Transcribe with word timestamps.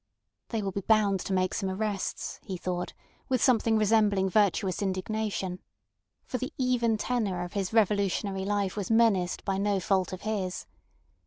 They 0.49 0.63
will 0.63 0.71
be 0.71 0.81
bound 0.81 1.19
to 1.19 1.31
make 1.33 1.53
some 1.53 1.69
arrests, 1.69 2.39
he 2.41 2.57
thought, 2.57 2.95
with 3.29 3.39
something 3.39 3.77
resembling 3.77 4.31
virtuous 4.31 4.81
indignation, 4.81 5.59
for 6.25 6.39
the 6.39 6.51
even 6.57 6.97
tenor 6.97 7.43
of 7.43 7.53
his 7.53 7.71
revolutionary 7.71 8.43
life 8.43 8.75
was 8.75 8.89
menaced 8.89 9.45
by 9.45 9.59
no 9.59 9.79
fault 9.79 10.11
of 10.11 10.21
his. 10.21 10.65